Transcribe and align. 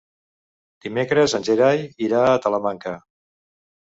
Dimecres 0.85 1.35
en 1.39 1.43
Gerai 1.49 1.83
irà 2.07 2.23
a 2.29 2.39
Talamanca. 2.45 2.97